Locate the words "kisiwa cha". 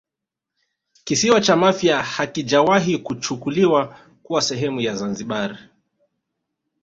1.03-1.55